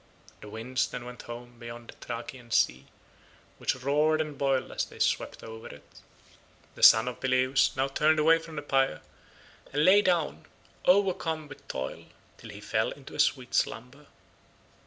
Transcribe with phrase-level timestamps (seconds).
[0.41, 2.87] The winds then went home beyond the Thracian sea,
[3.59, 5.85] which roared and boiled as they swept over it.
[6.73, 9.01] The son of Peleus now turned away from the pyre
[9.71, 10.47] and lay down,
[10.85, 12.05] overcome with toil,
[12.39, 14.07] till he fell into a sweet slumber.